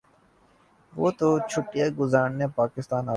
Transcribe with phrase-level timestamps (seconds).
[0.93, 3.09] وہ تو چھٹیاں گزارنے پاکستان آتے ہیں۔